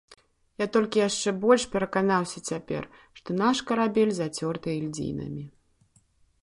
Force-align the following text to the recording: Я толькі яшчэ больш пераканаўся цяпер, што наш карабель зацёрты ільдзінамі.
Я 0.59 0.65
толькі 0.77 1.01
яшчэ 1.09 1.33
больш 1.43 1.63
пераканаўся 1.75 2.41
цяпер, 2.53 2.83
што 3.19 3.29
наш 3.43 3.57
карабель 3.69 4.13
зацёрты 4.23 4.67
ільдзінамі. 4.79 5.43